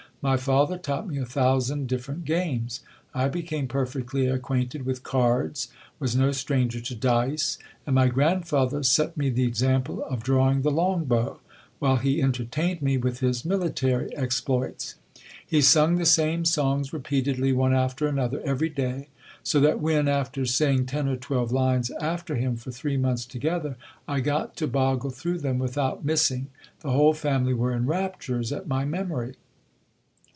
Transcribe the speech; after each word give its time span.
My 0.23 0.37
father 0.37 0.77
taught 0.77 1.07
me 1.07 1.17
a 1.17 1.25
thousand 1.25 1.87
different 1.87 2.25
games. 2.25 2.81
I 3.11 3.27
became 3.27 3.67
perfectly 3.67 4.27
acquainted 4.27 4.85
with 4.85 5.01
cards, 5.01 5.69
was 5.97 6.15
no 6.15 6.31
stranger 6.31 6.79
to 6.79 6.93
dice, 6.93 7.57
and 7.87 7.95
my 7.95 8.05
grandfather 8.07 8.83
set 8.83 9.17
me 9.17 9.31
the 9.31 9.45
example 9.47 10.03
of 10.05 10.21
drawing 10.21 10.61
the 10.61 10.69
long 10.69 11.05
bow, 11.05 11.39
while 11.79 11.95
he 11.95 12.21
entertained 12.21 12.83
me 12.83 12.97
with 12.99 13.21
his 13.21 13.43
military 13.43 14.15
exploits. 14.15 14.93
He 15.43 15.59
sung 15.59 15.95
the 15.95 16.05
same 16.05 16.45
songs 16.45 16.93
repeatedly 16.93 17.51
one 17.51 17.73
after 17.73 18.05
another 18.07 18.41
every 18.41 18.69
day; 18.69 19.07
so 19.41 19.59
that 19.61 19.79
when, 19.79 20.07
after 20.07 20.45
saying 20.45 20.85
ten 20.85 21.07
or 21.07 21.15
twelve 21.17 21.51
lines 21.51 21.89
after 21.99 22.35
him 22.35 22.57
for 22.57 22.69
three 22.69 22.95
months 22.95 23.25
together, 23.25 23.75
I 24.07 24.19
got 24.19 24.55
to 24.57 24.67
boggle 24.67 25.09
through 25.09 25.39
them 25.39 25.57
without 25.57 26.05
missing, 26.05 26.45
the 26.81 26.91
whole 26.91 27.15
family 27.15 27.55
were 27.55 27.73
in 27.73 27.87
raptures 27.87 28.51
at 28.53 28.67
my 28.67 28.85
THE 28.85 28.91
CAPTAIN 28.91 28.91
RELATES 28.91 28.91
HIS 28.93 28.99
HISTORY. 28.99 29.23
memory. 29.25 29.35